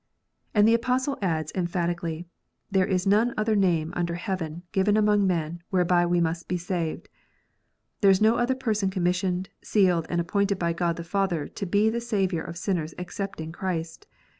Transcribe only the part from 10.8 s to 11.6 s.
the Father